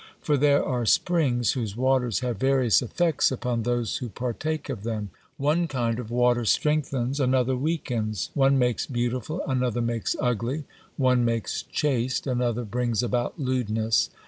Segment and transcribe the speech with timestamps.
[0.19, 5.11] For there are springs whose waters have various effects upon those who partake of them.
[5.37, 10.63] One kind of water strengthens, another weakens; one makes beautiful, another makes ugly;
[10.97, 14.09] one makes chaste, another brings about lewdness.